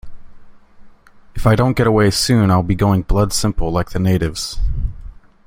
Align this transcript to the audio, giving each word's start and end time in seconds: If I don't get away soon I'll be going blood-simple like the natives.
If 1.35 1.45
I 1.45 1.53
don't 1.55 1.77
get 1.77 1.85
away 1.85 2.09
soon 2.09 2.49
I'll 2.49 2.63
be 2.63 2.73
going 2.73 3.03
blood-simple 3.03 3.71
like 3.71 3.91
the 3.91 3.99
natives. 3.99 4.59